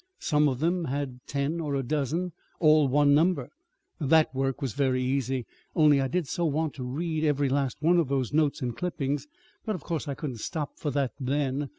[0.17, 3.49] Some of them had ten or a dozen, all one number.
[3.99, 7.99] That work was very easy only I did so want to read every last one
[7.99, 9.27] of those notes and clippings!
[9.63, 11.69] But of course I couldn't stop for that then.